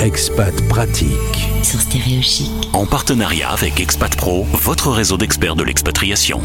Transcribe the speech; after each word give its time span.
Expat 0.00 0.54
pratique. 0.68 1.48
Sur 1.62 1.80
Stéréo 1.80 2.22
Chic. 2.22 2.50
En 2.72 2.86
partenariat 2.86 3.50
avec 3.50 3.80
Expat 3.80 4.14
Pro, 4.16 4.44
votre 4.54 4.90
réseau 4.90 5.16
d'experts 5.16 5.56
de 5.56 5.64
l'expatriation. 5.64 6.40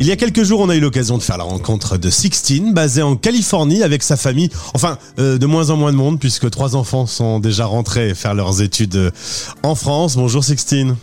Il 0.00 0.06
y 0.06 0.12
a 0.12 0.16
quelques 0.16 0.44
jours, 0.44 0.60
on 0.60 0.68
a 0.68 0.76
eu 0.76 0.80
l'occasion 0.80 1.18
de 1.18 1.22
faire 1.22 1.38
la 1.38 1.44
rencontre 1.44 1.96
de 1.96 2.08
Sixtine, 2.08 2.72
basée 2.72 3.02
en 3.02 3.16
Californie 3.16 3.82
avec 3.82 4.02
sa 4.02 4.16
famille. 4.16 4.50
Enfin, 4.74 4.96
euh, 5.18 5.38
de 5.38 5.46
moins 5.46 5.70
en 5.70 5.76
moins 5.76 5.90
de 5.90 5.96
monde, 5.96 6.20
puisque 6.20 6.48
trois 6.50 6.76
enfants 6.76 7.06
sont 7.06 7.40
déjà 7.40 7.66
rentrés 7.66 8.14
faire 8.14 8.34
leurs 8.34 8.62
études 8.62 8.96
euh, 8.96 9.10
en 9.64 9.74
France. 9.74 10.16
Bonjour 10.16 10.44
Sixtine. 10.44 10.94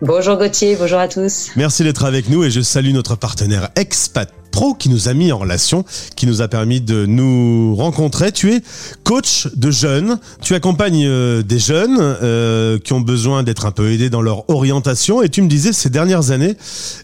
Bonjour 0.00 0.36
Gauthier, 0.36 0.76
bonjour 0.78 0.98
à 0.98 1.08
tous. 1.08 1.50
Merci 1.56 1.82
d'être 1.82 2.04
avec 2.04 2.28
nous 2.28 2.44
et 2.44 2.50
je 2.50 2.60
salue 2.60 2.92
notre 2.92 3.16
partenaire 3.16 3.70
Expat 3.74 4.32
Pro 4.54 4.72
qui 4.74 4.88
nous 4.88 5.08
a 5.08 5.14
mis 5.14 5.32
en 5.32 5.38
relation, 5.38 5.84
qui 6.14 6.28
nous 6.28 6.40
a 6.40 6.46
permis 6.46 6.80
de 6.80 7.06
nous 7.06 7.74
rencontrer. 7.74 8.30
Tu 8.30 8.52
es 8.52 8.62
coach 9.02 9.48
de 9.56 9.72
jeunes, 9.72 10.20
tu 10.42 10.54
accompagnes 10.54 11.06
euh, 11.08 11.42
des 11.42 11.58
jeunes 11.58 11.98
euh, 11.98 12.78
qui 12.78 12.92
ont 12.92 13.00
besoin 13.00 13.42
d'être 13.42 13.66
un 13.66 13.72
peu 13.72 13.90
aidés 13.90 14.10
dans 14.10 14.22
leur 14.22 14.48
orientation 14.48 15.22
et 15.22 15.28
tu 15.28 15.42
me 15.42 15.48
disais 15.48 15.72
ces 15.72 15.90
dernières 15.90 16.30
années, 16.30 16.56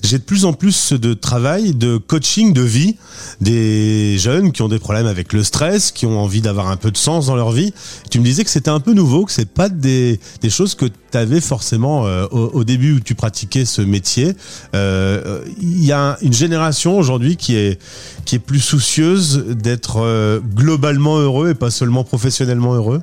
j'ai 0.05 0.19
de 0.19 0.23
plus 0.23 0.45
en 0.45 0.53
plus 0.53 0.93
de 0.93 1.13
travail, 1.13 1.75
de 1.75 1.97
coaching 1.97 2.53
de 2.53 2.63
vie, 2.63 2.95
des 3.41 4.17
jeunes 4.17 4.53
qui 4.53 4.63
ont 4.63 4.69
des 4.69 4.79
problèmes 4.79 5.09
avec 5.09 5.33
le 5.33 5.43
stress, 5.43 5.91
qui 5.91 6.07
ont 6.07 6.21
envie 6.21 6.43
d'avoir 6.43 6.69
un 6.69 6.77
peu 6.77 6.93
de 6.93 6.97
sens 6.97 7.27
dans 7.27 7.37
leur 7.37 7.51
vie. 7.51 7.75
Tu 8.13 8.21
me 8.21 8.25
disais 8.25 8.45
que 8.45 8.51
c'était 8.51 8.71
un 8.71 8.79
peu 8.79 8.93
nouveau, 8.93 9.25
que 9.25 9.33
c'est 9.33 9.51
pas 9.51 9.69
des, 9.69 10.21
des 10.41 10.51
choses 10.51 10.77
que 10.77 10.87
tu 11.11 11.19
avais 11.19 11.41
forcément 11.41 12.07
euh, 12.07 12.27
au, 12.31 12.65
début 12.65 12.95
où 12.95 13.01
tu 13.01 13.15
pratiquais 13.15 13.65
ce 13.65 13.83
métier. 13.83 14.35
Il 14.75 15.85
y 15.85 15.93
a 15.93 16.17
une 16.23 16.33
génération 16.33 16.99
aujourd'hui 16.99 17.37
qui 17.37 17.57
est, 17.57 17.81
qui 18.25 18.37
est 18.37 18.41
plus 18.41 18.61
soucieuse 18.61 19.45
d'être 19.49 19.99
euh, 19.99 20.41
globalement 20.41 21.19
heureux 21.19 21.51
et 21.51 21.55
pas 21.55 21.71
seulement 21.71 22.05
professionnellement 22.05 22.75
heureux? 22.75 23.01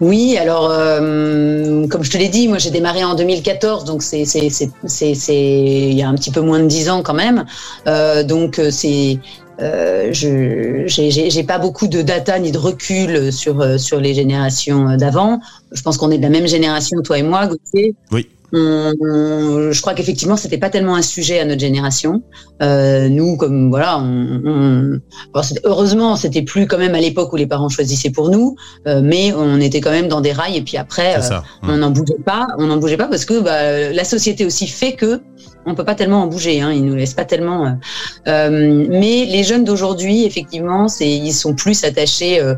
Oui, 0.00 0.36
alors 0.38 0.70
euh, 0.70 1.86
comme 1.88 2.04
je 2.04 2.10
te 2.10 2.16
l'ai 2.16 2.28
dit, 2.28 2.46
moi 2.46 2.58
j'ai 2.58 2.70
démarré 2.70 3.02
en 3.02 3.14
2014, 3.14 3.84
donc 3.84 4.02
c'est 4.02 4.24
c'est 4.24 4.48
c'est 4.48 5.12
il 5.12 5.94
y 5.94 6.02
a 6.02 6.08
un 6.08 6.14
petit 6.14 6.30
peu 6.30 6.40
moins 6.40 6.60
de 6.60 6.66
dix 6.66 6.88
ans 6.88 7.02
quand 7.02 7.14
même. 7.14 7.44
Euh, 7.88 8.22
donc 8.22 8.60
c'est 8.70 9.18
euh, 9.60 10.10
je 10.12 10.84
j'ai 10.86 11.42
pas 11.44 11.58
beaucoup 11.58 11.88
de 11.88 12.02
data 12.02 12.38
ni 12.38 12.52
de 12.52 12.58
recul 12.58 13.32
sur 13.32 13.78
sur 13.80 14.00
les 14.00 14.14
générations 14.14 14.96
d'avant. 14.96 15.40
Je 15.72 15.82
pense 15.82 15.96
qu'on 15.96 16.10
est 16.10 16.18
de 16.18 16.22
la 16.22 16.30
même 16.30 16.46
génération, 16.46 17.00
toi 17.02 17.18
et 17.18 17.22
moi, 17.22 17.46
Gauthier. 17.46 17.94
Oui. 18.12 18.28
On, 18.52 19.72
je 19.72 19.80
crois 19.80 19.92
qu'effectivement, 19.92 20.36
c'était 20.36 20.56
pas 20.56 20.70
tellement 20.70 20.94
un 20.94 21.02
sujet 21.02 21.38
à 21.38 21.44
notre 21.44 21.60
génération. 21.60 22.22
Euh, 22.62 23.08
nous, 23.08 23.36
comme 23.36 23.68
voilà, 23.68 23.98
on, 23.98 24.40
on 24.44 25.00
bon, 25.34 25.42
heureusement, 25.64 26.16
c'était 26.16 26.42
plus 26.42 26.66
quand 26.66 26.78
même 26.78 26.94
à 26.94 27.00
l'époque 27.00 27.32
où 27.32 27.36
les 27.36 27.46
parents 27.46 27.68
choisissaient 27.68 28.10
pour 28.10 28.30
nous, 28.30 28.56
euh, 28.86 29.02
mais 29.04 29.32
on 29.34 29.60
était 29.60 29.80
quand 29.80 29.90
même 29.90 30.08
dans 30.08 30.22
des 30.22 30.32
rails. 30.32 30.56
Et 30.56 30.62
puis 30.62 30.78
après, 30.78 31.16
euh, 31.16 31.40
on 31.62 31.76
n'en 31.76 31.90
bougeait 31.90 32.22
pas. 32.24 32.46
On 32.58 32.66
n'en 32.66 32.78
bougeait 32.78 32.96
pas 32.96 33.08
parce 33.08 33.26
que 33.26 33.40
bah, 33.40 33.92
la 33.92 34.04
société 34.04 34.46
aussi 34.46 34.66
fait 34.66 34.92
que 34.92 35.20
on 35.66 35.74
peut 35.74 35.84
pas 35.84 35.94
tellement 35.94 36.22
en 36.22 36.26
bouger. 36.26 36.60
Hein, 36.60 36.72
ils 36.72 36.84
nous 36.84 36.94
laissent 36.94 37.14
pas 37.14 37.24
tellement. 37.24 37.66
Euh, 37.66 37.70
euh, 38.28 38.86
mais 38.88 39.26
les 39.26 39.44
jeunes 39.44 39.64
d'aujourd'hui, 39.64 40.24
effectivement, 40.24 40.88
c'est 40.88 41.08
ils 41.08 41.32
sont 41.32 41.54
plus 41.54 41.84
attachés 41.84 42.40
euh, 42.40 42.54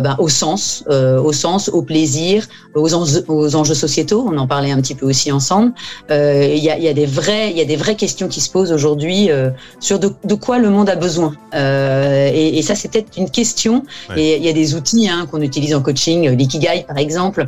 ben, 0.00 0.16
au 0.18 0.28
sens, 0.28 0.84
au 0.88 1.32
sens, 1.32 1.68
au 1.68 1.82
plaisir, 1.82 2.46
aux, 2.74 2.94
enjeux, 2.94 3.24
aux 3.28 3.56
enjeux 3.56 3.74
sociétaux. 3.74 4.26
On 4.30 4.36
en 4.36 4.46
parlait 4.46 4.70
un 4.70 4.80
petit 4.80 4.94
peu 4.94 5.06
aussi 5.06 5.32
ensemble. 5.32 5.72
Il 6.10 6.58
y 6.58 6.70
a, 6.70 6.78
y, 6.78 6.88
a, 6.88 6.92
des 6.92 7.06
vrais, 7.06 7.50
il 7.50 7.56
y 7.56 7.60
a 7.60 7.64
des 7.64 7.76
vraies 7.76 7.96
questions 7.96 8.28
qui 8.28 8.40
se 8.40 8.50
posent 8.50 8.72
aujourd'hui 8.72 9.30
sur 9.78 9.98
de, 9.98 10.10
de, 10.24 10.34
quoi 10.34 10.58
le 10.58 10.70
monde 10.70 10.90
a 10.90 10.96
besoin. 10.96 11.34
Et, 11.54 12.58
et, 12.58 12.62
ça, 12.62 12.74
c'est 12.74 12.90
peut-être 12.90 13.16
une 13.16 13.30
question. 13.30 13.84
Ouais. 14.10 14.20
Et 14.20 14.36
il 14.36 14.44
y 14.44 14.48
a 14.48 14.52
des 14.52 14.74
outils 14.74 15.08
hein, 15.08 15.26
qu'on 15.30 15.40
utilise 15.40 15.74
en 15.74 15.80
coaching, 15.80 16.28
l'ikigai 16.30 16.84
par 16.86 16.98
exemple, 16.98 17.46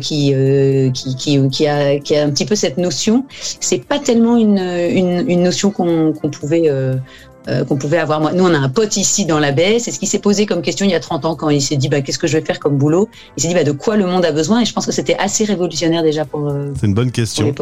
qui, 0.00 0.34
qui, 0.94 1.16
qui, 1.16 1.48
qui, 1.50 1.66
a, 1.66 1.98
qui 1.98 2.16
a 2.16 2.24
un 2.24 2.30
petit 2.30 2.46
peu 2.46 2.54
cette 2.54 2.78
notion. 2.78 3.26
C'est 3.60 3.84
pas 3.84 3.98
tellement 3.98 4.35
une, 4.36 4.58
une, 4.58 5.28
une 5.28 5.42
notion 5.42 5.70
qu'on 5.70 6.12
qu 6.12 6.28
pouvait 6.28 6.68
euh, 6.68 6.96
euh, 7.48 7.64
qu'on 7.64 7.76
pouvait 7.76 7.98
avoir. 7.98 8.34
Nous, 8.34 8.44
on 8.44 8.52
a 8.52 8.58
un 8.58 8.68
pote 8.68 8.96
ici 8.96 9.24
dans 9.24 9.38
la 9.38 9.52
baie. 9.52 9.78
C'est 9.78 9.92
ce 9.92 10.00
qui 10.00 10.08
s'est 10.08 10.18
posé 10.18 10.46
comme 10.46 10.62
question 10.62 10.84
il 10.84 10.90
y 10.90 10.96
a 10.96 11.00
30 11.00 11.24
ans 11.26 11.36
quand 11.36 11.48
il 11.48 11.62
s'est 11.62 11.76
dit 11.76 11.88
bah, 11.88 12.00
qu'est-ce 12.00 12.18
que 12.18 12.26
je 12.26 12.36
vais 12.36 12.44
faire 12.44 12.58
comme 12.58 12.76
boulot? 12.76 13.08
Il 13.36 13.42
s'est 13.42 13.48
dit 13.48 13.54
bah, 13.54 13.62
de 13.62 13.70
quoi 13.70 13.96
le 13.96 14.04
monde 14.04 14.24
a 14.24 14.32
besoin? 14.32 14.62
Et 14.62 14.64
je 14.64 14.72
pense 14.72 14.84
que 14.84 14.90
c'était 14.90 15.14
assez 15.14 15.44
révolutionnaire 15.44 16.02
déjà 16.02 16.24
pour. 16.24 16.48
Euh, 16.48 16.72
C'est 16.80 16.86
une 16.86 16.94
bonne 16.94 17.12
question. 17.12 17.54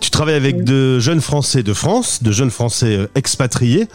Tu 0.00 0.10
travailles 0.10 0.34
avec 0.34 0.56
mmh. 0.56 0.64
de 0.64 0.98
jeunes 0.98 1.20
Français 1.20 1.62
de 1.62 1.72
France, 1.72 2.24
de 2.24 2.32
jeunes 2.32 2.50
Français 2.50 2.98
expatriés, 3.14 3.86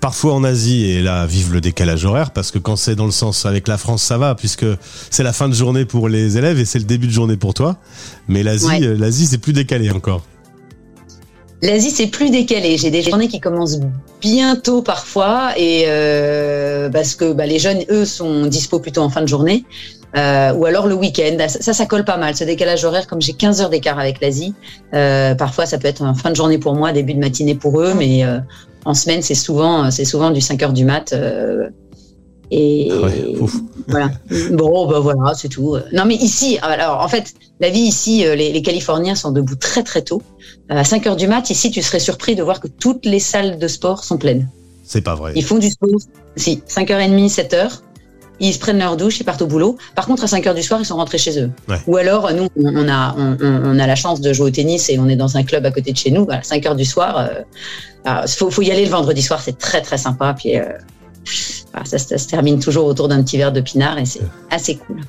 parfois 0.00 0.34
en 0.34 0.44
Asie. 0.44 0.88
Et 0.88 1.02
là, 1.02 1.26
vive 1.26 1.52
le 1.52 1.60
décalage 1.60 2.04
horaire 2.04 2.30
parce 2.30 2.52
que 2.52 2.60
quand 2.60 2.76
c'est 2.76 2.94
dans 2.94 3.06
le 3.06 3.10
sens 3.10 3.44
avec 3.44 3.66
la 3.66 3.78
France, 3.78 4.04
ça 4.04 4.18
va 4.18 4.36
puisque 4.36 4.66
c'est 5.10 5.24
la 5.24 5.32
fin 5.32 5.48
de 5.48 5.54
journée 5.54 5.84
pour 5.84 6.08
les 6.08 6.38
élèves 6.38 6.60
et 6.60 6.64
c'est 6.64 6.78
le 6.78 6.84
début 6.84 7.08
de 7.08 7.12
journée 7.12 7.36
pour 7.36 7.54
toi. 7.54 7.76
Mais 8.28 8.44
l'Asie, 8.44 8.66
ouais. 8.66 8.94
l'Asie, 8.96 9.26
c'est 9.26 9.38
plus 9.38 9.52
décalé 9.52 9.90
encore. 9.90 10.22
L'Asie, 11.62 11.90
c'est 11.90 12.08
plus 12.08 12.30
décalé. 12.30 12.76
J'ai 12.76 12.90
des 12.90 13.02
journées 13.02 13.28
qui 13.28 13.40
commencent 13.40 13.80
bientôt 14.20 14.82
parfois, 14.82 15.52
et 15.56 15.84
euh, 15.86 16.90
parce 16.90 17.14
que 17.14 17.32
bah, 17.32 17.46
les 17.46 17.58
jeunes, 17.58 17.82
eux, 17.90 18.04
sont 18.04 18.46
dispo 18.46 18.78
plutôt 18.78 19.02
en 19.02 19.08
fin 19.08 19.22
de 19.22 19.28
journée. 19.28 19.64
Euh, 20.16 20.52
ou 20.54 20.64
alors 20.64 20.86
le 20.86 20.94
week-end. 20.94 21.36
Ça, 21.48 21.72
ça 21.72 21.86
colle 21.86 22.04
pas 22.04 22.16
mal. 22.16 22.36
Ce 22.36 22.44
décalage 22.44 22.84
horaire, 22.84 23.06
comme 23.06 23.20
j'ai 23.20 23.32
15 23.32 23.60
heures 23.60 23.70
d'écart 23.70 23.98
avec 23.98 24.20
l'Asie, 24.20 24.54
euh, 24.94 25.34
parfois 25.34 25.66
ça 25.66 25.78
peut 25.78 25.88
être 25.88 26.02
en 26.02 26.14
fin 26.14 26.30
de 26.30 26.36
journée 26.36 26.58
pour 26.58 26.74
moi, 26.74 26.92
début 26.92 27.14
de 27.14 27.20
matinée 27.20 27.54
pour 27.54 27.80
eux, 27.80 27.94
mais 27.94 28.24
en 28.84 28.94
semaine, 28.94 29.20
c'est 29.22 29.34
souvent, 29.34 29.90
souvent 29.90 30.30
du 30.30 30.40
5 30.40 30.62
heures 30.62 30.72
du 30.72 30.84
mat. 30.84 31.14
Euh, 32.52 32.56
et 32.56 32.88
ah 32.90 33.00
ouais, 33.00 33.34
voilà. 33.88 34.10
Bon, 34.50 34.86
ben 34.86 35.00
voilà, 35.00 35.34
c'est 35.34 35.48
tout. 35.48 35.76
Non, 35.92 36.04
mais 36.04 36.14
ici, 36.14 36.58
alors 36.62 37.02
en 37.02 37.08
fait, 37.08 37.34
la 37.60 37.70
vie 37.70 37.80
ici, 37.80 38.18
les, 38.18 38.52
les 38.52 38.62
Californiens 38.62 39.14
sont 39.14 39.32
debout 39.32 39.56
très 39.56 39.82
très 39.82 40.02
tôt. 40.02 40.22
À 40.68 40.84
5 40.84 41.06
heures 41.06 41.16
du 41.16 41.28
mat, 41.28 41.48
ici, 41.50 41.70
tu 41.70 41.82
serais 41.82 42.00
surpris 42.00 42.34
de 42.34 42.42
voir 42.42 42.60
que 42.60 42.68
toutes 42.68 43.04
les 43.04 43.20
salles 43.20 43.58
de 43.58 43.68
sport 43.68 44.04
sont 44.04 44.18
pleines. 44.18 44.48
C'est 44.84 45.00
pas 45.00 45.14
vrai. 45.14 45.32
Ils 45.34 45.44
font 45.44 45.58
du 45.58 45.70
sport. 45.70 45.90
Si, 46.36 46.62
5h30, 46.68 47.32
7h. 47.32 47.80
Ils 48.38 48.52
se 48.52 48.58
prennent 48.58 48.78
leur 48.78 48.98
douche, 48.98 49.18
ils 49.18 49.24
partent 49.24 49.40
au 49.40 49.46
boulot. 49.46 49.78
Par 49.94 50.06
contre, 50.06 50.24
à 50.24 50.26
5 50.26 50.46
heures 50.46 50.54
du 50.54 50.62
soir, 50.62 50.78
ils 50.80 50.84
sont 50.84 50.96
rentrés 50.96 51.16
chez 51.16 51.40
eux. 51.40 51.50
Ouais. 51.68 51.78
Ou 51.86 51.96
alors, 51.96 52.30
nous, 52.34 52.48
on 52.56 52.88
a, 52.88 53.14
on, 53.16 53.36
on, 53.40 53.78
a 53.78 53.86
la 53.86 53.94
chance 53.94 54.20
de 54.20 54.32
jouer 54.34 54.48
au 54.48 54.50
tennis 54.50 54.90
et 54.90 54.98
on 54.98 55.08
est 55.08 55.16
dans 55.16 55.38
un 55.38 55.42
club 55.42 55.64
à 55.64 55.70
côté 55.70 55.92
de 55.92 55.96
chez 55.96 56.10
nous. 56.10 56.26
À 56.28 56.42
5 56.42 56.66
heures 56.66 56.76
du 56.76 56.84
soir, 56.84 57.30
il 58.04 58.10
euh, 58.10 58.26
faut, 58.26 58.50
faut, 58.50 58.60
y 58.60 58.70
aller 58.70 58.84
le 58.84 58.90
vendredi 58.90 59.22
soir, 59.22 59.40
c'est 59.40 59.56
très 59.58 59.80
très 59.80 59.96
sympa. 59.96 60.34
Puis, 60.34 60.58
euh, 60.58 60.64
ça, 61.84 61.98
ça, 61.98 62.18
se 62.18 62.26
termine 62.28 62.58
toujours 62.58 62.86
autour 62.86 63.08
d'un 63.08 63.22
petit 63.22 63.36
verre 63.36 63.52
de 63.52 63.60
pinard 63.60 63.98
et 63.98 64.06
c'est 64.06 64.22
assez 64.50 64.76
cool. 64.76 65.00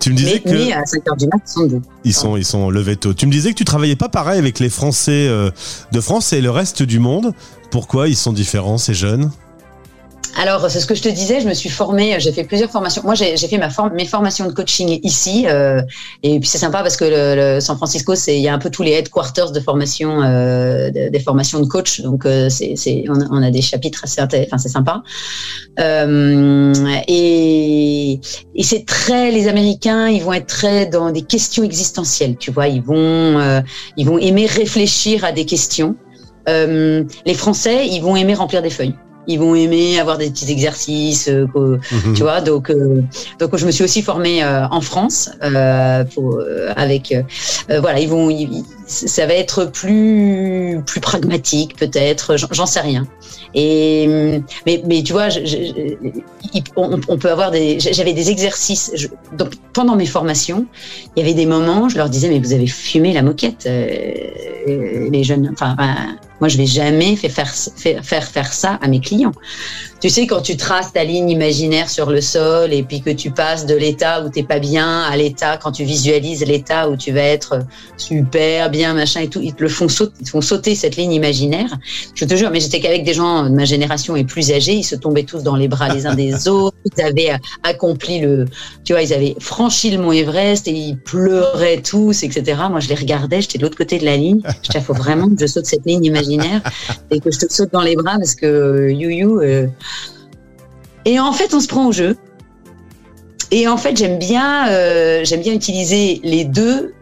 Tu 0.00 0.10
me 0.10 0.16
disais 0.16 0.42
mais, 0.44 0.52
que 0.52 0.56
mais 0.56 0.72
à 0.72 0.84
5 0.84 1.08
heures 1.08 1.16
du 1.16 1.26
mat, 1.26 1.40
ils 1.44 1.50
sont 1.50 1.66
debout. 1.66 1.82
Ils 2.04 2.14
sont, 2.14 2.36
ils 2.36 2.44
sont 2.44 2.70
levés 2.70 2.96
tôt. 2.96 3.14
Tu 3.14 3.26
me 3.26 3.32
disais 3.32 3.50
que 3.50 3.58
tu 3.58 3.64
travaillais 3.64 3.96
pas 3.96 4.08
pareil 4.08 4.38
avec 4.38 4.58
les 4.58 4.70
Français 4.70 5.26
euh, 5.28 5.50
de 5.92 6.00
France 6.00 6.32
et 6.32 6.40
le 6.40 6.50
reste 6.50 6.82
du 6.82 6.98
monde. 6.98 7.32
Pourquoi 7.70 8.08
ils 8.08 8.16
sont 8.16 8.32
différents 8.32 8.78
ces 8.78 8.94
jeunes? 8.94 9.30
Alors, 10.36 10.70
c'est 10.70 10.80
ce 10.80 10.86
que 10.86 10.94
je 10.94 11.02
te 11.02 11.08
disais, 11.08 11.40
je 11.40 11.48
me 11.48 11.54
suis 11.54 11.68
formée, 11.68 12.16
j'ai 12.18 12.32
fait 12.32 12.44
plusieurs 12.44 12.70
formations. 12.70 13.02
Moi, 13.04 13.14
j'ai 13.14 13.36
fait 13.36 13.58
ma 13.58 13.70
form 13.70 13.92
mes 13.94 14.06
formations 14.06 14.46
de 14.46 14.52
coaching 14.52 14.98
ici. 15.02 15.46
Euh, 15.48 15.82
et 16.22 16.40
puis, 16.40 16.48
c'est 16.48 16.58
sympa 16.58 16.82
parce 16.82 16.96
que 16.96 17.04
le, 17.04 17.54
le 17.54 17.60
San 17.60 17.76
Francisco, 17.76 18.14
il 18.14 18.40
y 18.40 18.48
a 18.48 18.54
un 18.54 18.58
peu 18.58 18.70
tous 18.70 18.82
les 18.82 18.92
headquarters 18.92 19.52
de 19.52 19.60
formation, 19.60 20.22
euh, 20.22 20.90
de, 20.90 21.08
des 21.08 21.20
formations 21.20 21.60
de 21.60 21.66
coach. 21.66 22.00
Donc, 22.00 22.26
euh, 22.26 22.48
c'est 22.48 23.04
on, 23.08 23.18
on, 23.30 23.42
a 23.42 23.50
des 23.50 23.62
chapitres 23.62 24.00
assez. 24.04 24.20
Enfin, 24.20 24.58
c'est 24.58 24.68
sympa. 24.68 25.02
Euh, 25.80 26.72
et 27.08 28.20
et 28.54 28.62
c'est 28.62 28.86
très, 28.86 29.30
les 29.30 29.48
Américains, 29.48 30.08
ils 30.08 30.22
vont 30.22 30.32
être 30.32 30.46
très 30.46 30.86
dans 30.86 31.10
des 31.10 31.22
questions 31.22 31.62
existentielles. 31.62 32.36
Tu 32.36 32.50
vois, 32.50 32.68
ils 32.68 32.82
vont, 32.82 32.94
euh, 32.96 33.60
ils 33.96 34.06
vont 34.06 34.18
aimer 34.18 34.46
réfléchir 34.46 35.24
à 35.24 35.32
des 35.32 35.44
questions. 35.44 35.96
Euh, 36.48 37.04
les 37.24 37.34
Français, 37.34 37.88
ils 37.88 38.00
vont 38.00 38.16
aimer 38.16 38.34
remplir 38.34 38.62
des 38.62 38.70
feuilles 38.70 38.94
ils 39.26 39.38
vont 39.38 39.54
aimer 39.54 39.98
avoir 39.98 40.18
des 40.18 40.30
petits 40.30 40.50
exercices, 40.50 41.28
euh, 41.28 41.46
mmh. 41.56 42.14
tu 42.14 42.22
vois. 42.22 42.40
Donc, 42.40 42.70
euh, 42.70 43.02
donc 43.38 43.56
je 43.56 43.66
me 43.66 43.70
suis 43.70 43.84
aussi 43.84 44.02
formée 44.02 44.42
euh, 44.42 44.66
en 44.68 44.80
France 44.80 45.30
euh, 45.42 46.04
pour, 46.04 46.40
avec, 46.76 47.14
voilà, 47.68 48.00
ils 48.00 48.08
vont, 48.08 48.30
ils, 48.30 48.64
ça 48.86 49.26
va 49.26 49.34
être 49.34 49.64
plus 49.64 50.80
plus 50.86 51.00
pragmatique 51.00 51.76
peut-être, 51.76 52.36
j'en 52.36 52.66
sais 52.66 52.80
rien. 52.80 53.06
Et 53.54 54.42
mais 54.66 54.82
mais 54.86 55.02
tu 55.02 55.12
vois, 55.12 55.28
je, 55.28 55.40
je, 55.44 55.58
on, 56.76 57.00
on, 57.08 57.16
peut 57.16 57.30
avoir 57.30 57.50
des, 57.50 57.78
j'avais 57.80 58.12
des 58.12 58.30
exercices. 58.30 58.90
Je, 58.94 59.08
donc 59.36 59.54
pendant 59.72 59.96
mes 59.96 60.06
formations, 60.06 60.66
il 61.16 61.20
y 61.20 61.22
avait 61.22 61.34
des 61.34 61.46
moments, 61.46 61.88
je 61.88 61.96
leur 61.96 62.08
disais 62.08 62.28
mais 62.28 62.40
vous 62.40 62.52
avez 62.52 62.66
fumé 62.66 63.12
la 63.12 63.22
moquette, 63.22 63.68
les 64.66 65.24
jeunes. 65.24 65.50
Enfin, 65.52 65.76
moi 66.40 66.48
je 66.48 66.56
vais 66.56 66.66
jamais 66.66 67.16
faire 67.16 67.48
faire 67.48 68.04
faire 68.04 68.24
faire 68.24 68.52
ça 68.52 68.78
à 68.82 68.88
mes 68.88 69.00
clients 69.00 69.32
tu 70.04 70.10
sais, 70.10 70.26
quand 70.26 70.42
tu 70.42 70.58
traces 70.58 70.92
ta 70.92 71.02
ligne 71.02 71.30
imaginaire 71.30 71.88
sur 71.88 72.10
le 72.10 72.20
sol 72.20 72.74
et 72.74 72.82
puis 72.82 73.00
que 73.00 73.08
tu 73.08 73.30
passes 73.30 73.64
de 73.64 73.74
l'état 73.74 74.22
où 74.22 74.28
t'es 74.28 74.42
pas 74.42 74.58
bien 74.58 75.00
à 75.00 75.16
l'état 75.16 75.56
quand 75.56 75.72
tu 75.72 75.84
visualises 75.84 76.44
l'état 76.44 76.90
où 76.90 76.96
tu 76.98 77.10
vas 77.10 77.22
être 77.22 77.60
super 77.96 78.68
bien, 78.68 78.92
machin 78.92 79.22
et 79.22 79.28
tout, 79.28 79.40
ils 79.40 79.54
te 79.54 79.62
le 79.62 79.70
font 79.70 79.88
sauter, 79.88 80.12
ils 80.20 80.26
te 80.26 80.28
font 80.28 80.42
sauter 80.42 80.74
cette 80.74 80.96
ligne 80.96 81.12
imaginaire. 81.12 81.74
Je 82.14 82.26
te 82.26 82.34
jure, 82.34 82.50
mais 82.50 82.60
j'étais 82.60 82.80
qu'avec 82.80 83.02
des 83.02 83.14
gens 83.14 83.44
de 83.44 83.54
ma 83.54 83.64
génération 83.64 84.14
et 84.14 84.24
plus 84.24 84.52
âgés, 84.52 84.74
ils 84.74 84.84
se 84.84 84.94
tombaient 84.94 85.22
tous 85.22 85.42
dans 85.42 85.56
les 85.56 85.68
bras 85.68 85.88
les 85.88 86.06
uns 86.06 86.14
des 86.14 86.48
autres, 86.48 86.76
ils 86.84 87.02
avaient 87.02 87.38
accompli 87.62 88.20
le, 88.20 88.44
tu 88.84 88.92
vois, 88.92 89.00
ils 89.00 89.14
avaient 89.14 89.36
franchi 89.40 89.90
le 89.90 90.02
mont 90.02 90.12
Everest 90.12 90.68
et 90.68 90.72
ils 90.72 90.98
pleuraient 90.98 91.80
tous, 91.80 92.24
etc. 92.24 92.60
Moi, 92.68 92.80
je 92.80 92.90
les 92.90 92.94
regardais, 92.94 93.40
j'étais 93.40 93.56
de 93.56 93.62
l'autre 93.62 93.78
côté 93.78 93.98
de 93.98 94.04
la 94.04 94.18
ligne. 94.18 94.42
Il 94.74 94.82
faut 94.82 94.92
vraiment 94.92 95.30
que 95.30 95.40
je 95.40 95.46
saute 95.46 95.64
cette 95.64 95.86
ligne 95.86 96.04
imaginaire 96.04 96.60
et 97.10 97.20
que 97.20 97.30
je 97.30 97.38
te 97.38 97.50
saute 97.50 97.72
dans 97.72 97.80
les 97.80 97.96
bras 97.96 98.18
parce 98.18 98.34
que 98.34 98.90
you 98.90 99.08
you. 99.08 99.40
Euh, 99.40 99.66
et 101.04 101.20
en 101.20 101.32
fait, 101.32 101.54
on 101.54 101.60
se 101.60 101.68
prend 101.68 101.86
au 101.86 101.92
jeu. 101.92 102.16
Et 103.50 103.68
en 103.68 103.76
fait, 103.76 103.96
j'aime 103.96 104.18
bien, 104.18 104.68
euh, 104.68 105.20
j'aime 105.24 105.40
bien 105.40 105.52
utiliser 105.52 106.20
les 106.24 106.44
deux, 106.44 106.94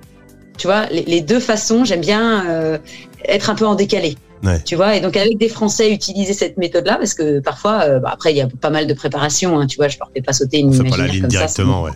tu 0.59 0.67
vois, 0.67 0.87
les, 0.87 1.21
deux 1.21 1.41
façons. 1.41 1.85
J'aime 1.85 2.01
bien 2.01 2.47
euh, 2.51 2.79
être 3.25 3.49
un 3.51 3.55
peu 3.55 3.67
en 3.67 3.75
décalé. 3.75 4.17
Tu 4.65 4.75
vois, 4.75 4.97
et 4.97 5.01
donc 5.01 5.17
avec 5.17 5.39
des 5.39 5.49
Français, 5.49 5.93
utiliser 5.93 6.33
cette 6.33 6.57
méthode-là, 6.57 6.97
parce 6.97 7.15
que 7.15 7.39
parfois, 7.39 7.83
euh, 7.83 8.01
bah, 8.01 8.11
après, 8.13 8.33
il 8.33 8.37
y 8.37 8.41
a 8.41 8.49
pas 8.61 8.71
mal 8.71 8.89
de 8.89 8.95
préparation. 8.95 9.57
Hein, 9.57 9.69
tu 9.69 9.77
vois, 9.77 9.87
je 9.87 9.97
ne 9.97 10.05
fais 10.13 10.21
pas 10.21 10.33
sauter 10.33 10.59
une 10.59 10.75
imaginaire 10.75 10.97
pas 10.97 11.07
la 11.07 11.13
ligne 11.13 11.27
directement, 11.29 11.83
ouais. 11.83 11.93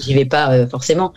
J'y 0.00 0.14
vais 0.14 0.24
pas 0.24 0.66
forcément 0.66 1.12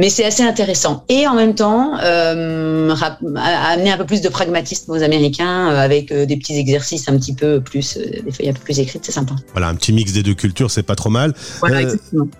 mais 0.00 0.08
c'est 0.08 0.24
assez 0.24 0.42
intéressant. 0.42 1.04
Et 1.10 1.26
en 1.26 1.34
même 1.34 1.54
temps, 1.54 1.92
euh, 2.02 2.94
amener 3.36 3.92
un 3.92 3.98
peu 3.98 4.06
plus 4.06 4.22
de 4.22 4.30
pragmatisme 4.30 4.90
aux 4.92 5.02
Américains 5.02 5.70
euh, 5.70 5.78
avec 5.78 6.10
euh, 6.10 6.24
des 6.24 6.38
petits 6.38 6.56
exercices 6.56 7.06
un 7.10 7.18
petit 7.18 7.34
peu 7.34 7.60
plus, 7.60 7.98
des 7.98 8.32
feuilles 8.32 8.48
un 8.48 8.54
peu 8.54 8.60
plus 8.64 8.80
écrites, 8.80 9.02
c'est 9.04 9.12
sympa. 9.12 9.34
Voilà, 9.52 9.68
un 9.68 9.74
petit 9.74 9.92
mix 9.92 10.14
des 10.14 10.22
deux 10.22 10.32
cultures, 10.32 10.70
c'est 10.70 10.84
pas 10.84 10.94
trop 10.94 11.10
mal. 11.10 11.34
Voilà, 11.58 11.82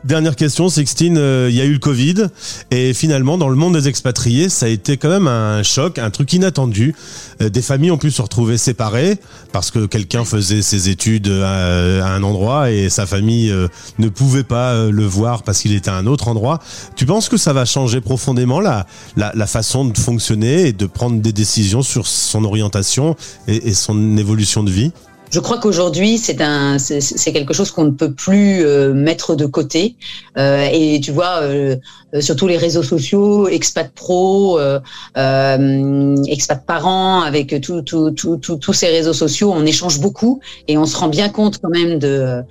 dernière 0.05 0.37
question, 0.37 0.71
Sixtine, 0.71 1.17
il 1.51 1.55
y 1.55 1.61
a 1.61 1.67
eu 1.67 1.75
le 1.75 1.79
Covid 1.79 2.29
et 2.71 2.95
finalement, 2.95 3.37
dans 3.37 3.51
le 3.51 3.57
monde 3.57 3.75
des 3.75 3.89
expatriés, 3.89 4.49
ça 4.49 4.65
a 4.65 4.71
été 4.71 4.97
quand 4.97 5.11
même 5.11 5.29
un 5.29 5.63
choc, 5.63 5.99
un 5.99 6.09
truc 6.09 6.33
inattendu. 6.33 6.95
des 7.41 7.63
familles 7.63 7.91
ont 7.91 7.99
pu 7.99 8.11
se 8.11 8.23
retrouver 8.23 8.56
séparées 8.56 9.19
parce 9.53 9.71
que 9.71 9.85
quelqu'un 9.85 10.25
faisait 10.25 10.63
ses 10.63 10.89
études 10.89 11.29
à, 11.29 12.06
à, 12.06 12.15
un 12.15 12.23
endroit 12.23 12.71
et 12.71 12.89
sa 12.89 13.05
famille 13.05 13.55
ne 13.99 14.09
pouvait 14.09 14.45
pas 14.45 14.87
le 14.87 15.05
voir 15.05 15.43
parce 15.43 15.61
qu'il 15.61 15.75
était 15.75 15.91
à 15.91 15.97
un 15.97 16.06
autre 16.06 16.29
endroit. 16.29 16.61
Tu 16.97 17.05
penses 17.05 17.29
que 17.29 17.37
ça 17.37 17.50
va 17.52 17.64
changer 17.64 18.00
profondément 18.00 18.61
la, 18.61 18.87
la, 19.17 19.47
façon 19.47 19.85
de 19.85 19.97
fonctionner 19.97 20.69
et 20.69 20.73
de 20.73 20.87
prendre 20.87 21.20
des 21.20 21.32
décisions 21.32 21.82
sur 21.82 22.06
son 22.06 22.44
orientation 22.44 23.17
et, 23.49 23.75
son 23.75 24.17
évolution 24.17 24.62
de 24.62 24.70
vie? 24.70 24.93
Je 25.31 25.38
crois 25.38 25.58
qu'aujourd'hui, 25.58 26.19
c'est 26.19 26.41
un, 26.41 26.79
c'est 26.79 27.32
quelque 27.32 27.55
chose 27.55 27.70
qu'on 27.70 27.85
ne 27.85 27.93
peut 27.93 28.12
plus 28.12 28.64
euh, 28.64 28.93
mettre 28.93 29.37
de 29.37 29.47
côté. 29.47 29.94
Euh, 30.37 30.69
et 30.73 31.00
tu 31.00 31.12
vois, 31.12 31.43
euh, 31.43 31.76
sur 32.19 32.35
tous 32.35 32.49
les 32.49 32.56
réseaux 32.56 32.82
sociaux, 32.82 33.47
expat 33.47 33.93
pro, 33.94 34.58
expat 35.14 36.67
parents, 36.67 37.20
avec 37.20 37.61
tous 37.61 38.73
ces 38.73 38.88
réseaux 38.88 39.12
sociaux, 39.12 39.53
on 39.55 39.64
échange 39.67 40.00
beaucoup 40.00 40.41
et 40.67 40.76
on 40.76 40.85
se 40.85 40.96
rend 40.96 41.06
bien 41.06 41.29
compte 41.29 41.58
quand 41.62 41.70
même 41.70 42.00
de, 42.00 42.43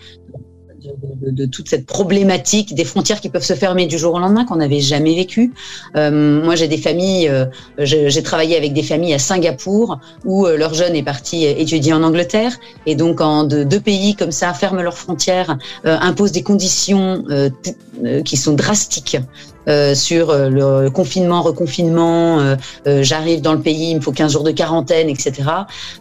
de, 1.22 1.46
toute 1.46 1.70
cette 1.70 1.86
problématique 1.86 2.74
des 2.76 2.84
frontières 2.84 3.22
qui 3.22 3.30
peuvent 3.30 3.44
se 3.44 3.54
fermer 3.54 3.86
du 3.86 3.98
jour 3.98 4.14
au 4.14 4.20
lendemain 4.20 4.46
qu'on 4.46 4.58
n'avait 4.58 4.80
jamais 4.80 5.16
vécu. 5.16 5.54
Euh, 5.96 6.44
moi, 6.44 6.56
j'ai 6.56 6.68
des 6.68 6.78
familles, 6.78 7.28
euh, 7.28 7.46
j'ai 7.78 8.24
travaillé 8.24 8.56
avec 8.58 8.74
des 8.74 8.84
familles 8.84 9.14
à 9.14 9.20
Singapour 9.20 10.00
où 10.26 10.46
euh, 10.46 10.58
leur 10.58 10.74
jeune 10.74 10.96
est 10.96 11.04
parti 11.04 11.46
étudier 11.46 11.94
en 11.94 12.04
Angleterre 12.04 12.58
et 12.86 12.96
donc 12.96 13.18
quand 13.18 13.44
deux 13.46 13.80
pays 13.80 14.16
comme 14.16 14.32
ça 14.32 14.54
ferment 14.54 14.82
leurs 14.82 14.98
frontières, 14.98 15.58
imposent 15.84 16.32
des 16.32 16.44
conditions 16.44 17.24
qui 18.24 18.38
sont 18.38 18.54
drastiques 18.54 19.18
euh, 19.70 19.94
sur 19.94 20.32
euh, 20.32 20.50
le 20.50 20.90
confinement, 20.90 21.42
reconfinement, 21.42 22.40
euh, 22.40 22.56
j'arrive 23.04 23.42
dans 23.42 23.54
le 23.54 23.60
pays, 23.60 23.92
il 23.92 23.98
me 23.98 24.02
faut 24.02 24.12
15 24.12 24.32
jours 24.32 24.44
de 24.44 24.52
quarantaine, 24.52 25.10
etc. 25.10 25.34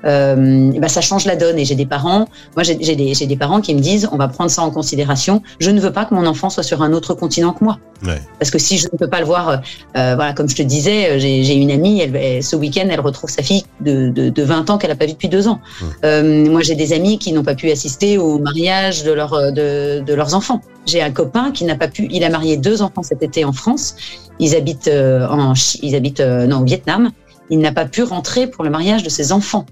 ben 0.03 0.89
ça 0.89 1.01
change 1.01 1.27
la 1.27 1.37
donne. 1.37 1.59
Et 1.59 1.65
j'ai 1.65 1.75
des 1.75 1.87
parents, 1.87 2.29
moi 2.57 2.63
j'ai 2.63 2.75
des, 2.77 3.13
des 3.15 3.37
parents 3.37 3.61
qui 3.61 3.75
me 3.75 3.81
disent, 3.81 4.09
on 4.11 4.17
va 4.17 4.29
prendre 4.29 4.51
ça 4.51 4.63
en 4.63 4.71
considération. 4.71 5.43
Je 5.61 5.71
ne 5.71 5.81
veux 5.81 5.93
pas 5.93 6.05
que 6.05 6.15
mon 6.15 6.27
enfant 6.27 6.51
soit 6.51 6.63
sur 6.63 6.83
un 6.83 6.93
autre 6.93 7.15
continent 7.15 7.53
que 7.53 7.65
moi. 7.65 7.79
Ouais. 8.05 8.23
Parce 8.39 8.51
que 8.51 8.59
si 8.59 8.79
je 8.79 8.87
ne 8.93 8.97
peux 8.97 9.09
pas 9.09 9.19
le 9.21 9.27
voir, 9.27 9.61
voilà, 9.95 10.33
comme 10.33 10.49
je 10.49 10.57
te 10.57 10.63
disais, 10.63 11.19
j'ai 11.21 11.55
une 11.55 11.71
amie, 11.71 12.01
elle, 12.01 12.43
ce 12.43 12.57
week-end, 12.57 12.87
elle 12.91 13.01
retrouve 13.01 13.31
sa 13.31 13.43
fille 13.43 13.65
de, 13.81 14.09
de, 14.09 14.31
de 14.31 14.43
20 14.43 14.71
ans 14.71 14.79
qu'elle 14.79 14.91
n'a 14.91 14.97
pas 14.97 15.07
vue 15.07 15.13
depuis 15.13 15.29
deux 15.29 15.49
ans. 15.49 15.61
moi, 16.03 16.63
j'ai 16.63 16.75
des 16.75 16.93
amis 16.93 17.19
qui 17.19 17.33
n'ont 17.33 17.45
pas 17.45 17.55
pu 17.55 17.71
assister 17.71 18.19
au 18.19 18.39
mariage 18.39 19.05
de, 19.05 19.13
leur, 19.13 19.53
de, 19.53 20.01
de 20.01 20.15
leurs 20.15 20.35
enfants. 20.35 20.63
J'ai 20.89 21.03
un 21.03 21.11
copain 21.11 21.51
qui 21.51 21.65
n'a 21.65 21.77
pas 21.77 21.89
pu, 21.89 22.09
il 22.11 22.25
a 22.25 22.31
marié 22.31 22.57
deux 22.57 22.81
enfants 22.81 23.03
cet 23.03 23.23
été 23.23 23.45
en 23.45 23.53
France. 23.53 23.95
Ils 24.39 24.57
habitent 24.57 24.89
euh, 24.89 25.29
en, 25.29 25.53
ils 25.83 25.95
habitent 25.95 26.21
euh, 26.21 26.47
non, 26.47 26.63
au 26.63 26.65
Vietnam. 26.65 27.11
Il 27.51 27.59
n'a 27.59 27.73
pas 27.73 27.85
pu 27.85 28.03
rentrer 28.03 28.47
pour 28.47 28.65
le 28.65 28.71
mariage 28.71 29.03
de 29.03 29.11
ses 29.11 29.31
enfants 29.31 29.67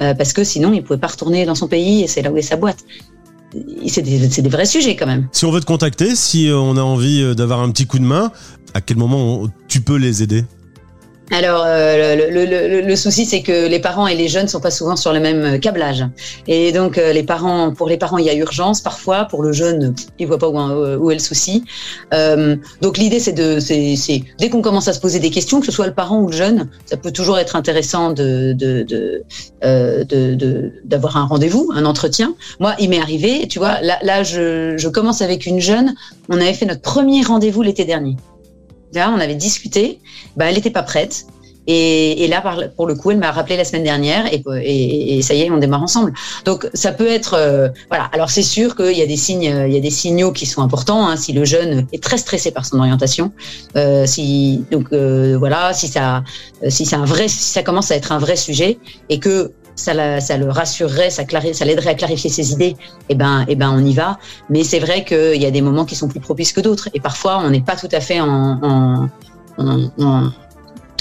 euh, 0.00 0.14
parce 0.14 0.32
que 0.32 0.42
sinon 0.42 0.72
il 0.72 0.82
pouvait 0.82 0.98
pas 0.98 1.06
retourner 1.06 1.46
dans 1.46 1.54
son 1.54 1.68
pays 1.68 2.02
et 2.02 2.08
c'est 2.08 2.22
là 2.22 2.32
où 2.32 2.36
est 2.36 2.42
sa 2.42 2.56
boîte. 2.56 2.78
C'est 3.86 4.02
des, 4.02 4.48
vrais 4.48 4.66
sujets 4.66 4.96
quand 4.96 5.06
même. 5.06 5.28
Si 5.30 5.44
on 5.44 5.52
veut 5.52 5.60
te 5.60 5.66
contacter, 5.66 6.16
si 6.16 6.50
on 6.52 6.76
a 6.76 6.82
envie 6.82 7.34
d'avoir 7.36 7.60
un 7.60 7.70
petit 7.70 7.86
coup 7.86 8.00
de 8.00 8.04
main, 8.04 8.32
à 8.74 8.80
quel 8.80 8.96
moment 8.96 9.44
tu 9.68 9.80
peux 9.80 9.96
les 9.96 10.24
aider? 10.24 10.44
Alors, 11.30 11.64
euh, 11.66 12.16
le, 12.30 12.46
le, 12.46 12.80
le, 12.80 12.96
souci, 12.96 13.26
c'est 13.26 13.42
que 13.42 13.66
les 13.66 13.80
parents 13.80 14.06
et 14.06 14.14
les 14.14 14.28
jeunes 14.28 14.48
sont 14.48 14.60
pas 14.60 14.70
souvent 14.70 14.96
sur 14.96 15.12
le 15.12 15.20
même 15.20 15.44
euh, 15.44 15.58
câblage. 15.58 16.06
Et 16.46 16.72
donc, 16.72 16.96
euh, 16.96 17.12
les 17.12 17.22
parents, 17.22 17.72
pour 17.72 17.88
les 17.88 17.98
parents, 17.98 18.16
il 18.16 18.24
y 18.24 18.30
a 18.30 18.34
urgence 18.34 18.80
parfois. 18.80 19.26
Pour 19.26 19.42
le 19.42 19.52
jeune, 19.52 19.94
il 20.18 20.26
voit 20.26 20.38
pas 20.38 20.48
où, 20.48 20.56
où 20.56 21.10
est 21.10 21.14
le 21.14 21.20
souci. 21.20 21.64
Euh, 22.14 22.56
donc, 22.80 22.96
l'idée, 22.96 23.20
c'est 23.20 23.32
de, 23.32 23.60
c'est, 23.60 24.22
dès 24.38 24.48
qu'on 24.48 24.62
commence 24.62 24.88
à 24.88 24.94
se 24.94 25.00
poser 25.00 25.18
des 25.18 25.30
questions, 25.30 25.60
que 25.60 25.66
ce 25.66 25.72
soit 25.72 25.86
le 25.86 25.94
parent 25.94 26.18
ou 26.22 26.28
le 26.28 26.36
jeune, 26.36 26.70
ça 26.86 26.96
peut 26.96 27.12
toujours 27.12 27.38
être 27.38 27.56
intéressant 27.56 28.10
de, 28.10 28.54
de, 28.54 28.82
de, 28.82 29.22
euh, 29.64 30.04
de 30.04 30.72
d'avoir 30.84 31.18
un 31.18 31.26
rendez-vous, 31.26 31.70
un 31.74 31.84
entretien. 31.84 32.34
Moi, 32.58 32.74
il 32.78 32.88
m'est 32.88 33.00
arrivé, 33.00 33.46
tu 33.48 33.58
vois, 33.58 33.80
là, 33.82 33.98
là, 34.02 34.22
je, 34.22 34.76
je 34.78 34.88
commence 34.88 35.20
avec 35.20 35.44
une 35.44 35.60
jeune. 35.60 35.94
On 36.30 36.36
avait 36.36 36.54
fait 36.54 36.66
notre 36.66 36.80
premier 36.80 37.22
rendez-vous 37.22 37.60
l'été 37.62 37.84
dernier 37.84 38.16
on 38.96 39.20
avait 39.20 39.34
discuté, 39.34 40.00
bah, 40.36 40.46
elle 40.46 40.54
n'était 40.54 40.70
pas 40.70 40.82
prête. 40.82 41.26
Et, 41.70 42.26
là, 42.28 42.42
pour 42.76 42.86
le 42.86 42.94
coup, 42.94 43.10
elle 43.10 43.18
m'a 43.18 43.30
rappelé 43.30 43.58
la 43.58 43.64
semaine 43.64 43.82
dernière 43.82 44.24
et, 44.32 45.20
ça 45.22 45.34
y 45.34 45.42
est, 45.42 45.50
on 45.50 45.58
démarre 45.58 45.82
ensemble. 45.82 46.14
Donc, 46.46 46.66
ça 46.72 46.92
peut 46.92 47.06
être, 47.06 47.34
euh, 47.34 47.68
voilà. 47.90 48.04
Alors, 48.14 48.30
c'est 48.30 48.42
sûr 48.42 48.74
qu'il 48.74 48.96
y 48.96 49.02
a 49.02 49.06
des 49.06 49.18
signes, 49.18 49.42
il 49.66 49.74
y 49.74 49.76
a 49.76 49.80
des 49.80 49.90
signaux 49.90 50.32
qui 50.32 50.46
sont 50.46 50.62
importants. 50.62 51.06
Hein, 51.06 51.18
si 51.18 51.34
le 51.34 51.44
jeune 51.44 51.86
est 51.92 52.02
très 52.02 52.16
stressé 52.16 52.52
par 52.52 52.64
son 52.64 52.78
orientation, 52.78 53.32
euh, 53.76 54.06
si 54.06 54.64
donc 54.70 54.86
euh, 54.94 55.36
voilà, 55.38 55.74
si 55.74 55.88
ça, 55.88 56.24
si 56.70 56.88
un 56.94 57.04
vrai, 57.04 57.28
si 57.28 57.52
ça 57.52 57.62
commence 57.62 57.90
à 57.90 57.96
être 57.96 58.12
un 58.12 58.18
vrai 58.18 58.36
sujet 58.36 58.78
et 59.10 59.18
que 59.18 59.52
ça, 59.78 60.20
ça 60.20 60.36
le 60.36 60.50
rassurerait, 60.50 61.10
ça, 61.10 61.22
ça 61.52 61.64
l'aiderait 61.64 61.90
à 61.90 61.94
clarifier 61.94 62.30
ses 62.30 62.52
idées, 62.52 62.74
et 62.74 62.76
eh 63.10 63.14
ben, 63.14 63.42
et 63.42 63.52
eh 63.52 63.56
ben 63.56 63.70
on 63.70 63.84
y 63.84 63.94
va. 63.94 64.18
Mais 64.50 64.64
c'est 64.64 64.80
vrai 64.80 65.04
qu'il 65.04 65.40
y 65.40 65.46
a 65.46 65.50
des 65.50 65.62
moments 65.62 65.84
qui 65.84 65.94
sont 65.94 66.08
plus 66.08 66.20
propices 66.20 66.52
que 66.52 66.60
d'autres. 66.60 66.88
Et 66.94 67.00
parfois, 67.00 67.40
on 67.44 67.50
n'est 67.50 67.60
pas 67.60 67.76
tout 67.76 67.88
à 67.92 68.00
fait 68.00 68.20
en, 68.20 68.28
en, 68.28 69.08
en, 69.58 70.30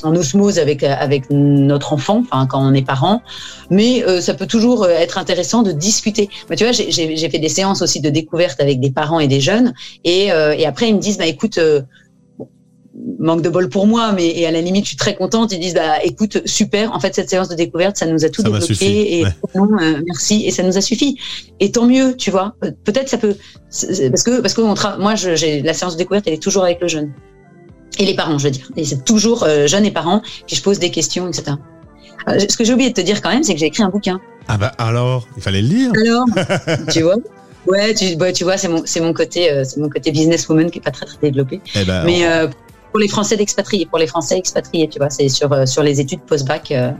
en 0.03 0.15
osmose 0.15 0.59
avec 0.59 0.83
avec 0.83 1.23
notre 1.29 1.93
enfant, 1.93 2.23
quand 2.29 2.61
on 2.61 2.73
est 2.73 2.85
parent, 2.85 3.21
mais 3.69 4.03
euh, 4.03 4.21
ça 4.21 4.33
peut 4.33 4.45
toujours 4.45 4.87
être 4.87 5.17
intéressant 5.17 5.63
de 5.63 5.71
discuter. 5.71 6.29
Mais 6.49 6.55
tu 6.55 6.63
vois, 6.63 6.73
j'ai 6.73 7.29
fait 7.29 7.39
des 7.39 7.49
séances 7.49 7.81
aussi 7.81 7.99
de 7.99 8.09
découverte 8.09 8.59
avec 8.59 8.79
des 8.79 8.91
parents 8.91 9.19
et 9.19 9.27
des 9.27 9.41
jeunes, 9.41 9.73
et, 10.03 10.31
euh, 10.31 10.55
et 10.57 10.65
après 10.65 10.89
ils 10.89 10.95
me 10.95 11.01
disent 11.01 11.17
bah 11.17 11.25
écoute, 11.25 11.57
euh, 11.57 11.81
manque 13.19 13.41
de 13.41 13.49
bol 13.49 13.69
pour 13.69 13.87
moi, 13.87 14.11
mais 14.11 14.27
et 14.27 14.45
à 14.47 14.51
la 14.51 14.61
limite, 14.61 14.85
je 14.85 14.89
suis 14.89 14.97
très 14.97 15.15
contente. 15.15 15.51
Ils 15.51 15.59
disent, 15.59 15.73
bah, 15.73 16.03
écoute, 16.03 16.41
super. 16.45 16.93
En 16.93 16.99
fait, 16.99 17.13
cette 17.13 17.29
séance 17.29 17.49
de 17.49 17.55
découverte, 17.55 17.97
ça 17.97 18.05
nous 18.05 18.25
a 18.25 18.29
tout 18.29 18.43
débloqué 18.43 19.19
et 19.19 19.25
euh, 19.25 20.01
merci. 20.05 20.45
Et 20.45 20.51
ça 20.51 20.63
nous 20.63 20.77
a 20.77 20.81
suffi. 20.81 21.17
Et 21.59 21.71
tant 21.71 21.85
mieux, 21.85 22.15
tu 22.15 22.31
vois. 22.31 22.55
Euh, 22.63 22.71
peut-être 22.83 23.09
ça 23.09 23.17
peut, 23.17 23.35
parce 23.69 24.23
que 24.23 24.41
parce 24.41 24.53
que 24.53 24.61
on 24.61 24.75
moi, 24.99 25.15
j'ai 25.15 25.61
la 25.61 25.73
séance 25.73 25.93
de 25.93 25.97
découverte, 25.97 26.25
elle 26.27 26.33
est 26.33 26.43
toujours 26.43 26.63
avec 26.63 26.81
le 26.81 26.87
jeune 26.87 27.11
et 27.99 28.05
les 28.05 28.15
parents, 28.15 28.37
je 28.37 28.45
veux 28.45 28.51
dire. 28.51 28.69
Et 28.75 28.85
c'est 28.85 29.03
toujours 29.03 29.43
euh, 29.43 29.67
jeunes 29.67 29.85
et 29.85 29.91
parents. 29.91 30.21
Puis 30.45 30.55
je 30.55 30.61
pose 30.61 30.79
des 30.79 30.91
questions, 30.91 31.27
etc. 31.27 31.57
ce 32.27 32.57
que 32.57 32.63
j'ai 32.63 32.73
oublié 32.73 32.89
de 32.89 32.95
te 32.95 33.01
dire 33.01 33.21
quand 33.21 33.29
même, 33.29 33.43
c'est 33.43 33.53
que 33.53 33.59
j'ai 33.59 33.67
écrit 33.67 33.83
un 33.83 33.89
bouquin. 33.89 34.19
Ah 34.47 34.57
bah 34.57 34.71
alors, 34.77 35.27
il 35.35 35.43
fallait 35.43 35.61
le 35.61 35.67
lire. 35.67 35.91
Alors, 35.95 36.25
tu 36.91 37.01
vois. 37.01 37.17
Ouais, 37.67 37.93
tu, 37.93 38.17
tu 38.33 38.43
vois, 38.45 38.55
c'est 38.55 38.69
mon, 38.69 38.83
mon 39.01 39.13
côté, 39.13 39.63
c'est 39.65 39.77
mon 39.77 39.89
côté 39.89 40.11
businesswoman 40.11 40.71
qui 40.71 40.79
est 40.79 40.81
pas 40.81 40.91
très 40.91 41.05
très 41.05 41.17
développé. 41.21 41.59
Eh 41.75 41.83
ben, 41.83 42.03
mais 42.05 42.23
pour 42.91 42.99
les 42.99 43.07
Français 43.07 43.37
d'expatriés, 43.37 43.85
pour 43.85 43.99
les 43.99 44.07
Français 44.07 44.37
expatriés, 44.37 44.87
tu 44.89 44.99
vois, 44.99 45.09
c'est 45.09 45.29
sur, 45.29 45.51
euh, 45.51 45.65
sur 45.65 45.83
les 45.83 45.99
études 45.99 46.21
post-bac. 46.21 46.71
Euh, 46.71 46.91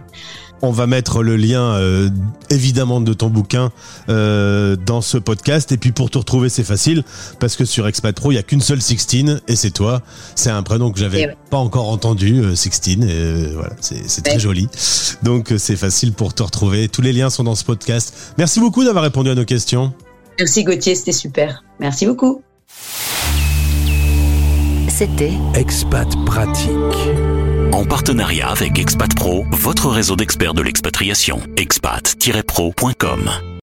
On 0.64 0.72
va 0.72 0.88
mettre 0.88 1.22
le 1.22 1.36
lien 1.38 1.62
euh, 1.76 2.10
évidemment 2.50 3.00
de 3.00 3.14
ton 3.14 3.30
bouquin 3.30 3.72
euh, 4.10 4.76
dans 4.76 5.02
ce 5.02 5.20
podcast. 5.20 5.72
Et 5.72 5.78
puis 5.78 5.92
pour 5.92 6.10
te 6.10 6.18
retrouver, 6.18 6.50
c'est 6.50 6.64
facile 6.64 7.04
parce 7.40 7.56
que 7.56 7.64
sur 7.64 7.88
Expat 7.88 8.16
Pro, 8.16 8.32
il 8.32 8.36
y 8.36 8.38
a 8.40 8.44
qu'une 8.44 8.62
seule 8.62 8.82
Sixtine 8.82 9.40
et 9.48 9.56
c'est 9.56 9.70
toi. 9.70 10.02
C'est 10.34 10.50
un 10.50 10.64
prénom 10.64 10.92
que 10.92 10.98
j'avais 10.98 11.22
Et 11.22 11.28
ouais. 11.28 11.38
pas 11.52 11.58
encore 11.58 11.90
entendu, 11.90 12.40
euh, 12.42 12.56
Sixtine. 12.56 13.04
Et 13.04 13.12
euh, 13.12 13.52
voilà, 13.54 13.76
c'est 13.82 14.10
c'est 14.10 14.24
très 14.24 14.40
joli. 14.40 14.68
Donc 15.22 15.52
euh, 15.52 15.60
c'est 15.60 15.76
facile 15.76 16.12
pour 16.14 16.34
te 16.34 16.42
retrouver. 16.42 16.90
Tous 16.90 17.04
les 17.04 17.14
liens 17.14 17.30
sont 17.30 17.44
dans 17.44 17.54
ce 17.56 17.64
podcast. 17.64 18.34
Merci 18.40 18.60
beaucoup 18.60 18.84
d'avoir 18.84 19.04
répondu 19.04 19.30
à 19.30 19.36
nos 19.36 19.46
questions. 19.46 19.94
Merci 20.40 20.64
Gauthier, 20.64 20.96
c'était 20.96 21.12
super. 21.12 21.64
Merci 21.80 22.08
beaucoup. 22.08 22.42
C'était 24.98 25.34
Expat 25.54 26.08
Pratique. 26.26 26.72
En 27.72 27.86
partenariat 27.86 28.50
avec 28.50 28.80
Expat 28.80 29.14
Pro, 29.14 29.46
votre 29.52 29.90
réseau 29.90 30.16
d'experts 30.16 30.56
de 30.56 30.64
l'expatriation. 30.64 31.40
expat-pro.com 31.56 33.30